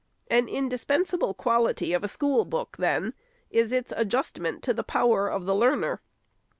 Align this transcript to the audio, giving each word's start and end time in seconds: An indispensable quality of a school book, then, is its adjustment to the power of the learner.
An 0.31 0.47
indispensable 0.47 1.35
quality 1.35 1.93
of 1.93 2.03
a 2.03 2.07
school 2.07 2.43
book, 2.43 2.77
then, 2.79 3.13
is 3.51 3.71
its 3.71 3.93
adjustment 3.95 4.63
to 4.63 4.73
the 4.73 4.81
power 4.83 5.27
of 5.27 5.45
the 5.45 5.53
learner. 5.53 6.01